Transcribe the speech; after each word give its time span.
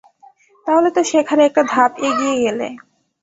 তাহলে 0.67 0.89
তো 0.95 1.01
শেখার 1.09 1.39
একটা 1.47 1.61
ধাপ 1.73 1.91
এগিয়ে 2.07 2.35
গেলে। 2.43 2.67